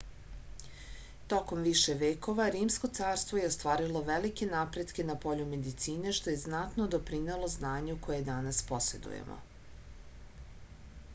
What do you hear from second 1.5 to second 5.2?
više vekova rimsko carstvo je ostvarilo velike napretke na